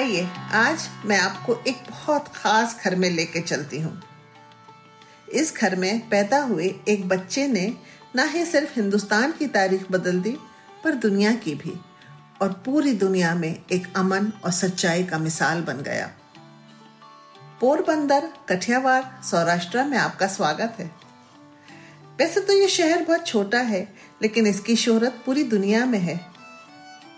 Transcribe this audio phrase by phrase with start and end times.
[0.00, 4.02] आइए, आज मैं आपको एक बहुत खास घर में लेके चलती हूँ।
[5.32, 7.76] इस घर में पैदा हुए एक बच्चे ने
[8.16, 10.36] ना ही सिर्फ़ हिंदुस्तान की तारीख बदल दी,
[10.84, 11.80] पर दुनिया की भी,
[12.42, 16.10] और पूरी दुनिया में एक अमन और सच्चाई का मिसाल बन गया।
[17.60, 20.90] पोरबंदर, कठियावाड़, सौराष्ट्र में आपका स्वागत है।
[22.18, 26.29] वैसे तो ये शहर बहुत छोटा है, लेकिन इसकी शोहरत पूरी दुनिया में है।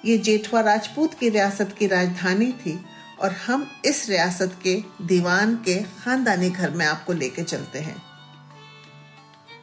[0.05, 2.84] ये जेठवा राजपूत की रियासत की राजधानी थी
[3.20, 8.03] और हम इस रियासत के दीवान के खानदानी घर में आपको लेके चलते हैं।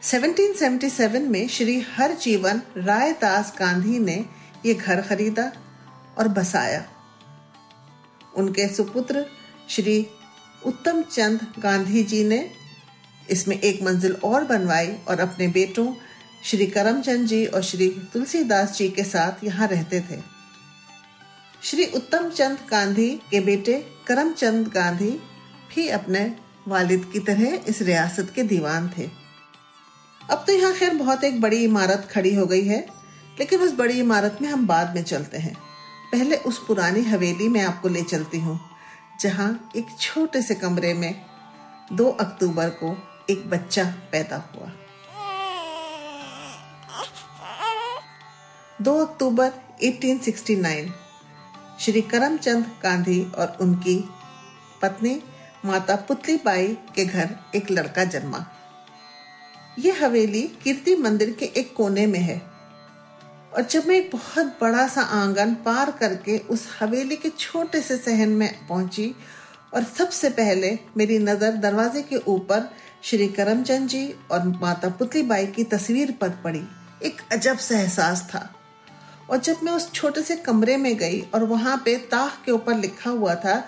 [0.03, 4.25] 1777 में श्री हरजीवन राय दास गांधी ने
[4.65, 5.51] ये घर खरीदा
[6.17, 6.85] और बसाया।
[8.35, 9.25] उनके सुपुत्र
[9.69, 10.07] श्री
[10.65, 12.51] उत्तम चंद गांधी जी ने
[13.29, 15.93] इसमें एक मंजिल और बनवाई और अपने बेटों
[16.43, 20.19] श्री करमचंद जी और श्री तुलसीदास जी के साथ यहाँ रहते थे।
[21.61, 23.73] श्री उत्तम चंद गांधी के बेटे
[24.07, 25.11] करमचंद गांधी
[25.69, 26.21] भी अपने
[26.67, 29.09] वालिद की तरह इस रियासत के दीवान थे।
[30.21, 32.85] अब तो यहाँ खैर बहुत एक बड़ी इमारत खड़ी हो गई है,
[33.39, 35.55] लेकिन उस बड़ी इमारत में हम बाद में चलते हैं।
[36.11, 38.59] पहले उस पुरानी हवेली में आपको ले चलती हूँ,
[39.21, 41.13] जहाँ एक छोटे से कमरे में
[41.93, 42.97] दो अक्टूबर को
[43.29, 44.71] एक बच्चा पैदा हुआ।
[48.81, 49.49] दो अक्टूबर
[49.83, 50.91] 1869
[51.79, 53.95] श्री करमचंद गांधी और उनकी
[54.81, 55.15] पत्नी
[55.65, 58.39] माता पुतली बाई के घर एक लड़का जन्मा।
[59.79, 62.37] यह हवेली कीर्ति मंदिर के एक कोने में है।
[63.55, 67.97] और जब मैं एक बहुत बड़ा सा आँगन पार करके उस हवेली के छोटे से
[67.97, 69.13] सहन में पहुँची
[69.73, 72.69] और सबसे पहले मेरी नज़र दरवाजे के ऊपर
[73.03, 76.63] श्री करमचंद जी और माता पुतली बाई की तस्वीर पर पड़ी,
[77.03, 78.49] एक अजब सा एहसास था।
[79.29, 82.75] और जब मैं उस छोटे से कमरे में गई और वहाँ पे ताख के ऊपर
[82.75, 83.67] लिखा हुआ था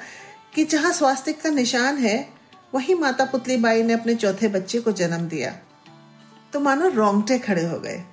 [0.56, 2.30] कि जहाँ स्वास्तिक का निशान है,
[2.74, 5.56] वही माता पुतली बाई ने अपने चौथे बच्चे को जन्म दिया।
[6.54, 8.04] तो मानो रोंगटे खड़े हो गए।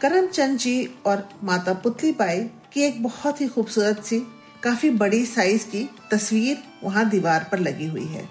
[0.00, 2.40] करमचंद जी और माता पुतली बाई
[2.72, 4.20] की एक बहुत ही खूबसूरत सी,
[4.62, 8.28] काफ़ी बड़ी साइज़ की तस्वीर वहाँ दीवार पर लगी हुई है।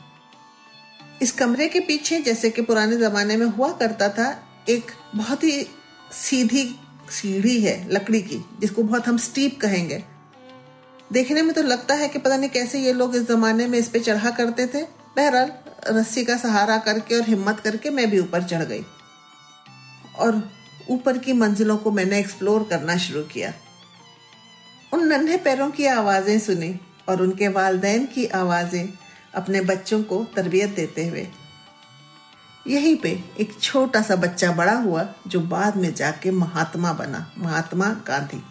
[1.21, 5.67] इस कमरे के पीछे, जैसे कि पुराने जमाने में हुआ करता था, एक बहुत ही
[6.11, 6.75] सीधी
[7.11, 10.03] सीढ़ी है लकड़ी की, जिसको बहुत हम स्टीप कहेंगे।
[11.13, 13.89] देखने में तो लगता है कि पता नहीं कैसे ये लोग इस जमाने में इस
[13.89, 14.83] पे चढ़ा करते थे।
[15.17, 15.51] बहरहाल,
[15.89, 18.83] रस्सी का सहारा करके और हिम्मत करके मैं भी ऊपर चढ़ गई।
[20.15, 20.51] और
[20.89, 23.53] ऊपर की मंजिलों को मैंने एक्सप्लोर करना शुरू किया।
[24.93, 26.79] उन नन्हे पैरों की आवाज़ें सुनी
[27.09, 28.89] और उनके वालदेन की आवाज़ें
[29.35, 31.27] अपने बच्चों को तरबियत देते हुए।
[32.67, 37.85] यहीं पे एक छोटा सा बच्चा बड़ा हुआ जो बाद में जाके महात्मा बना, महात्मा
[37.85, 38.43] गांधी।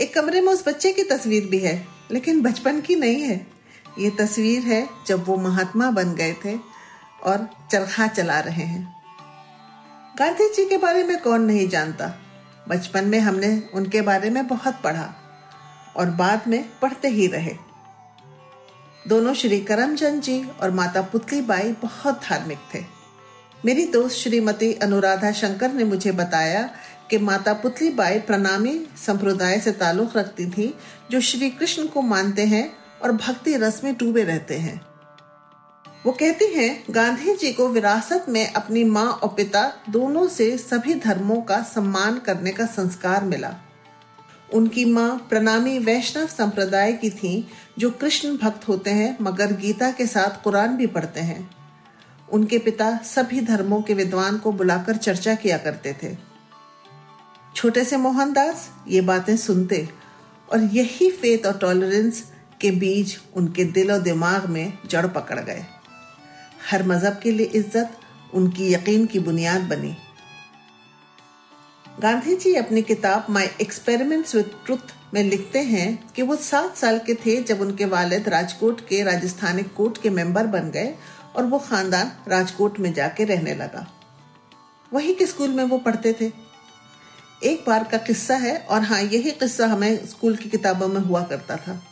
[0.00, 3.46] एक कमरे में उस बच्चे की तस्वीर भी है, लेकिन बचपन की नहीं है।
[3.98, 6.56] ये तस्वीर है जब वो महात्मा बन गए थे
[7.24, 8.96] और चरखा चला रहे हैं।
[10.18, 12.12] गांधी जी के बारे में कौन नहीं जानता।
[12.68, 15.14] बचपन में हमने उनके बारे में बहुत पढ़ा
[15.96, 17.69] और बाद में पढ़ते ही रहे।
[19.08, 22.84] दोनों श्री करमचंद जी और माता पुतली बाई बहुत धार्मिक थे।
[23.64, 26.70] मेरी दोस्त श्रीमती अनुराधा शंकर ने मुझे बताया
[27.10, 30.74] कि माता पुतली बाई प्रणामी संप्रदाय से ताल्लुक रखती थी,
[31.10, 34.80] जो श्री कृष्ण को मानते हैं और भक्ति रस में डूबे रहते हैं।
[36.06, 40.94] वो कहती हैं, गांधी जी को विरासत में अपनी माँ और पिता दोनों से सभी
[40.94, 43.54] धर्मों का सम्मान करने का संस्कार मिला।
[44.54, 47.48] उनकी माँ प्रणामी वैष्णव संप्रदाय की थी,
[47.78, 51.50] जो कृष्ण भक्त होते हैं, मगर गीता के साथ कुरान भी पढ़ते हैं।
[52.28, 56.14] उनके पिता सभी धर्मों के विद्वान को बुलाकर चर्चा किया करते थे।
[57.56, 59.88] छोटे से मोहनदास ये बातें सुनते,
[60.48, 62.22] और यही फेथ और टॉलरेंस
[62.60, 65.64] के बीज उनके दिल और दिमाग में जड़ पकड़ गए।
[66.70, 67.96] हर मज़हब के लिए इज़्ज़त
[68.34, 69.96] उनकी यकीन की बुनियाद बनी।
[72.02, 76.98] गांधी जी अपनी किताब माई एक्सपेरिमेंट्स विद ट्रुथ में लिखते हैं कि वो सात साल
[76.98, 80.94] के थे जब उनके वालिद राजकोट के राजस्थानी कोर्ट के मेंबर बन गए
[81.36, 83.86] और वो खानदान राजकोट में जाके रहने लगा।
[84.92, 86.32] वही के स्कूल में वो पढ़ते थे।
[87.44, 91.22] एक बार का किस्सा है और हाँ यही किस्सा हमें स्कूल की किताबों में हुआ
[91.22, 91.82] करता था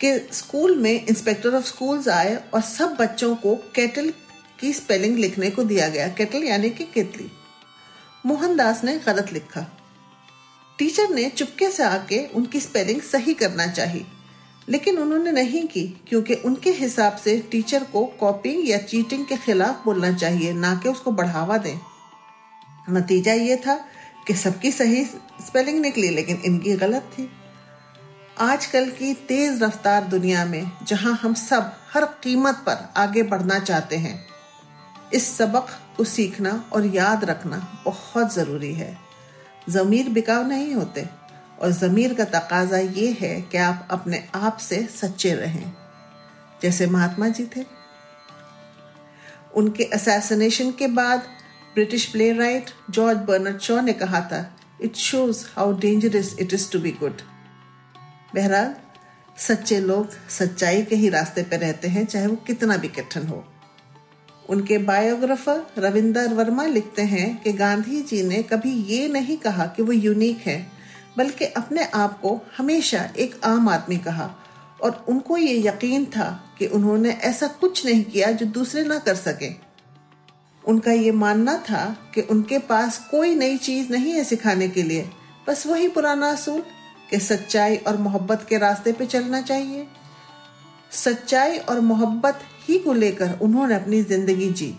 [0.00, 4.12] कि स्कूल में इंस्पेक्टर ऑफ़ स्कूल्स आए और सब बच्चों को केटल
[4.60, 7.30] की स्पेलिंग लिखने को दिया गया। केटल यानी कि केतली।
[8.24, 9.66] मोहनदास ने गलत लिखा।
[10.78, 14.04] टीचर ने चुपके से आके उनकी स्पेलिंग सही करना चाहिए,
[14.68, 19.84] लेकिन उन्होंने नहीं की, क्योंकि उनके हिसाब से टीचर को कॉपिंग या चीटिंग के खिलाफ
[19.84, 21.78] बोलना चाहिए, ना कि उसको बढ़ावा दें।
[22.90, 23.74] नतीजा ये था
[24.26, 27.30] कि सबकी सही स्पेलिंग निकली, लेकिन इनकी गलत थी।
[28.40, 33.96] आजकल की तेज रफ्तार दुनिया में, जहाँ हम सब हर कीमत पर आगे बढ़ना चाहते
[33.96, 34.29] हैं
[35.14, 38.96] इस सबक को सीखना और याद रखना बहुत ज़रूरी है।
[39.68, 41.06] ज़मीर बिकाव नहीं होते
[41.60, 45.72] और ज़मीर का तकाजा ये है कि आप अपने आप से सच्चे रहें।
[46.62, 47.64] जैसे महात्मा जी थे।
[49.56, 51.26] उनके असैसिनेशन के बाद
[51.74, 54.44] British playwright George Bernard Shaw ने कहा था
[54.82, 57.22] it shows how dangerous it is to be good
[58.34, 58.74] बहरहाल,
[59.38, 63.44] सच्चे लोग सच्चाई के ही रास्ते पर रहते हैं, चाहे वो कितना भी कठिन हो।
[64.50, 69.82] उनके बायोग्राफर रविंदर वर्मा लिखते हैं कि गांधी जी ने कभी ये नहीं कहा कि
[69.82, 70.66] वो यूनिक है,
[71.18, 74.34] बल्कि अपने आप को हमेशा एक आम आदमी कहा।
[74.82, 79.14] और उनको ये यकीन था कि उन्होंने ऐसा कुछ नहीं किया जो दूसरे ना कर
[79.14, 79.50] सके।
[80.64, 85.10] उनका ये मानना था कि उनके पास कोई नई चीज़ नहीं है सिखाने के लिए,
[85.48, 86.62] बस वही पुराना असूल
[87.10, 89.86] कि सच्चाई और मोहब्बत के रास्ते पे चलना चाहिए।
[90.90, 94.74] सच्चाई और मोहब्बत ही को लेकर उन्होंने अपनी ज़िंदगी जी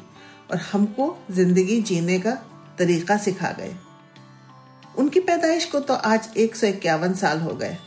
[0.52, 2.32] और हमको ज़िंदगी जीने का
[2.80, 3.76] तरीका सिखा गए।
[4.96, 7.78] उनकी पैदाइश को तो आज एक सौ इक्यावन साल हो गए,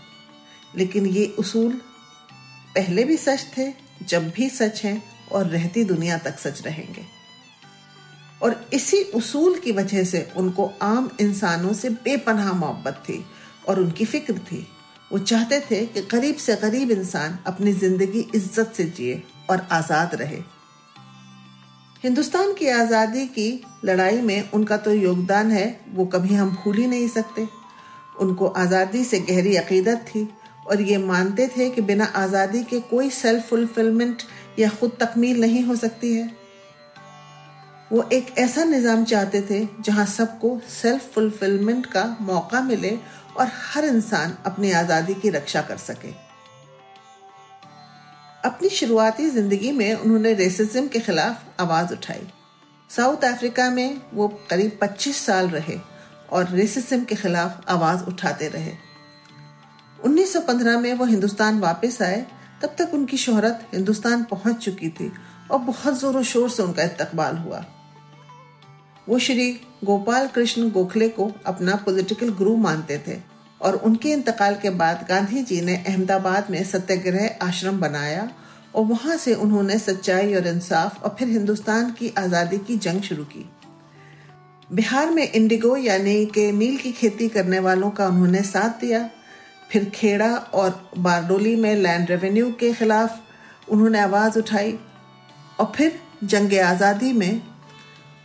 [0.77, 1.73] लेकिन ये उसूल
[2.75, 3.73] पहले भी सच थे,
[4.03, 5.03] जब भी सच हैं
[5.33, 7.05] और रहती दुनिया तक सच रहेंगे।
[8.43, 13.25] और इसी उसूल की वजह से उनको आम इंसानों से बेपनाह मोहब्बत थी
[13.69, 14.67] और उनकी फ़िक्र थी।
[15.11, 20.15] वो चाहते थे कि गरीब से गरीब इंसान अपनी ज़िंदगी इज़्ज़त से जिए। और आज़ाद
[20.15, 20.43] रहे।
[22.05, 23.49] हिंदुस्तान की आज़ादी की
[23.85, 27.47] लड़ाई में उनका तो योगदान है, वो कभी हम भूल ही नहीं सकते।
[28.21, 30.29] उनको आज़ादी से गहरी अकीदत थी
[30.67, 34.23] और ये मानते थे कि बिना आज़ादी के कोई सेल्फ फुलफिलमेंट
[34.59, 36.31] या खुद तकमील नहीं हो सकती है।
[37.93, 42.97] वो एक ऐसा निज़ाम चाहते थे जहाँ सबको सेल्फ फुलफिलमेंट का मौका मिले
[43.37, 46.13] और हर इंसान अपनी आज़ादी की रक्षा कर सके।
[48.45, 52.27] अपनी शुरुआती ज़िंदगी में उन्होंने रेसिज्म के खिलाफ आवाज़ उठाई।
[52.91, 55.79] साउथ अफ्रीका में वो करीब 25 साल रहे
[56.33, 58.73] और रेसिज्म के खिलाफ आवाज़ उठाते रहे।
[60.05, 62.27] 1915 में वो हिंदुस्तान वापस आए,
[62.63, 65.13] तब तक उनकी शोहरत हिंदुस्तान पहुँच चुकी थी
[65.51, 67.65] और बहुत जोरों शोर से उनका इस्तकबाल हुआ।
[69.09, 69.53] वो श्री
[69.85, 73.34] गोपाल कृष्ण गोखले को अपना पॉलिटिकल गुरु मानते थे।
[73.65, 78.29] और उनके इंतकाल के बाद गांधी जी ने अहमदाबाद में सत्याग्रह आश्रम बनाया
[78.75, 83.25] और वहाँ से उन्होंने सच्चाई और इंसाफ और फिर हिंदुस्तान की आज़ादी की जंग शुरू
[83.25, 83.45] की।
[84.71, 89.09] बिहार में इंडिगो यानी के नील की खेती करने वालों का उन्होंने साथ दिया।
[89.71, 93.21] फिर खेड़ा और बारडोली में लैंड रेवेन्यू के खिलाफ
[93.69, 94.79] उन्होंने आवाज़ उठाई
[95.61, 97.43] और फिर जंग आज़ादी में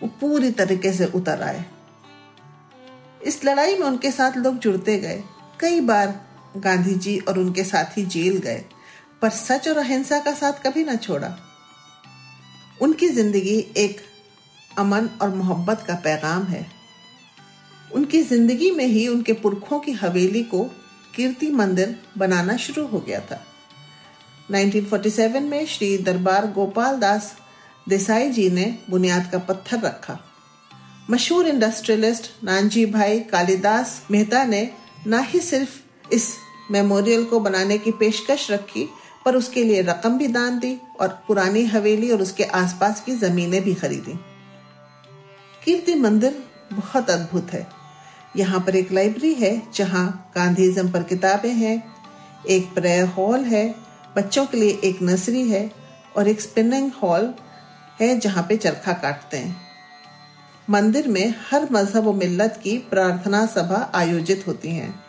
[0.01, 1.65] वो पूरी तरीके से उतर आए।
[3.21, 5.23] इस लड़ाई में उनके साथ लोग जुड़ते गए।
[5.59, 6.19] कई बार
[6.57, 8.63] गांधी जी और उनके साथी जेल गए,
[9.21, 11.37] पर सच और अहिंसा का साथ कभी ना छोड़ा।
[12.81, 14.01] उनकी ज़िंदगी एक
[14.77, 16.65] अमन और मोहब्बत का पैगाम है।
[17.93, 20.63] उनकी ज़िंदगी में ही उनके पुरखों की हवेली को
[21.15, 23.43] कीर्ति मंदिर बनाना शुरू हो गया था।
[24.51, 27.35] 1947 में श्री दरबार गोपाल दास
[27.89, 30.19] देसाई जी ने बुनियाद का पत्थर रखा।
[31.11, 34.69] मशहूर इंडस्ट्रियलिस्ट नानजी भाई कालिदास मेहता ने
[35.07, 36.35] न ही सिर्फ़ इस
[36.71, 38.89] मेमोरियल को बनाने की पेशकश रखी,
[39.25, 43.61] पर उसके लिए रकम भी दान दी और पुरानी हवेली और उसके आसपास की जमीनें
[43.63, 44.13] भी खरीदी।
[45.65, 47.67] कीर्ति मंदिर बहुत अद्भुत है।
[48.37, 51.83] यहाँ पर एक लाइब्रेरी है, जहाँ गांधीज्म पर किताबें हैं,
[52.49, 53.75] एक प्रेयर हॉल है,
[54.17, 55.71] बच्चों के लिए एक नर्सरी है
[56.17, 57.33] और एक स्पिनिंग हॉल
[58.01, 59.68] है जहाँ पे चरखा काटते हैं।
[60.69, 64.99] मंदिर में हर मज़हब व मिल्लत की प्रार्थना सभा आयोजित होती हैं।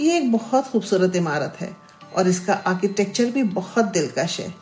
[0.00, 1.76] ये एक बहुत खूबसूरत इमारत है
[2.16, 4.54] और इसका आर्किटेक्चर भी बहुत दिलकश है।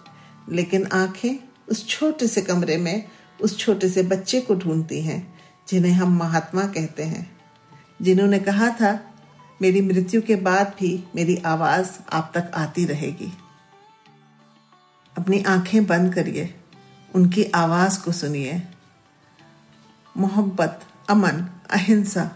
[0.50, 3.08] लेकिन आँखें उस छोटे से कमरे में
[3.40, 7.36] उस छोटे से बच्चे को ढूंढती हैं, जिन्हें हम महात्मा कहते हैं।
[8.02, 9.14] जिन्होंने कहा था,
[9.62, 13.32] मेरी मृत्यु के बाद भी मेरी आवाज़ आप तक आती रहेगी।
[15.18, 16.54] अपनी आँखें बंद करिए,
[17.14, 18.62] उनकी आवाज़ को सुनिए।
[20.16, 20.80] मोहब्बत,
[21.10, 22.30] अमन, अहिंसा,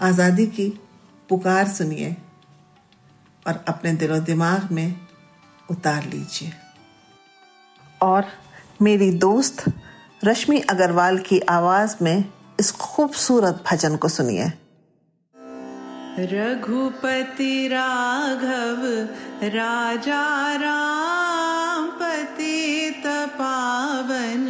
[0.00, 0.80] आज़ादी की
[1.28, 2.16] पुकार सुनिए
[3.46, 4.96] और अपने दिलो दिमाग में
[5.70, 6.52] उतार लीजिए।
[8.02, 8.24] और
[8.82, 9.64] मेरी दोस्त
[10.24, 12.24] रश्मि अग्रवाल की आवाज़ में
[12.60, 14.52] इस खूबसूरत भजन को सुनिए।
[16.18, 18.82] रघुपति राघव,
[19.42, 24.44] राजा राम पतित पावन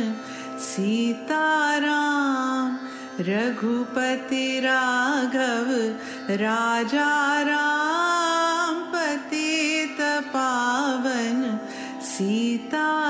[0.75, 2.71] सीताराम
[3.27, 5.69] रघुपति राघव
[6.43, 7.11] राजा
[7.49, 10.01] राम पतित
[10.35, 11.39] पावन
[12.11, 13.04] सीताराम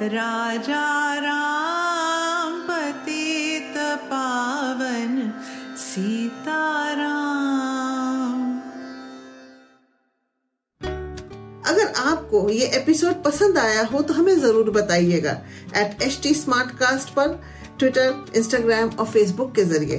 [0.00, 3.74] राजा राम पतित
[4.10, 5.32] पावन
[5.78, 7.26] सीताराम।
[11.66, 15.32] अगर आपको ये एपिसोड पसंद आया हो तो हमें ज़रूर बताइएगा।
[15.76, 17.40] At H T Smartcast पर
[17.78, 19.98] ट्विटर इंस्टाग्राम और फेसबुक के ज़रिए।